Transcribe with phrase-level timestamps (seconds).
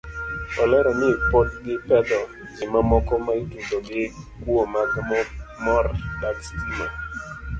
[0.61, 2.19] Olero ni pod gipedho
[2.55, 4.03] ji mamoko maitudo gi
[4.41, 4.91] kuo mag
[5.63, 5.85] mor
[6.21, 6.87] dag stima.